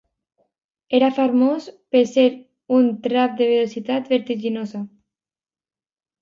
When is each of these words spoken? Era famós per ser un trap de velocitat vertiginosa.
Era 0.99 1.09
famós 1.17 1.67
per 1.95 2.01
ser 2.11 2.23
un 2.79 2.89
trap 3.09 3.37
de 3.43 3.51
velocitat 3.51 4.11
vertiginosa. 4.15 4.83